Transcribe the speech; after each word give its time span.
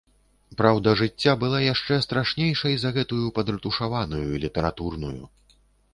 Праўда 0.61 0.93
жыцця 1.01 1.33
была 1.43 1.59
яшчэ 1.73 1.99
страшнейшай 2.07 2.73
за 2.85 2.89
гэтую 2.97 3.21
падрэтушаваную, 3.39 4.27
літаратурную. 4.47 5.21